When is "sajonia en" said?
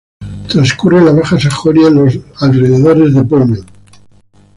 1.39-1.93